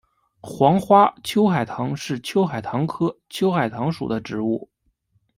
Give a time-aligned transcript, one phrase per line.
[0.41, 4.67] 黄花秋海棠是秋海棠科秋海棠属的植物。